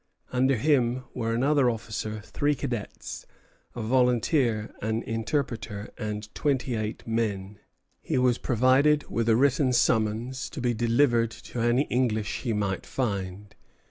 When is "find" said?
12.87-13.53